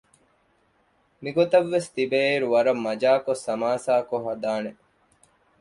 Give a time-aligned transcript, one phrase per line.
[1.23, 4.71] މިގޮތަށްވެސް ތިބޭއިރު ވަރަށް މަޖާކޮށް ސަމާސާކޮށް ހަދާނެ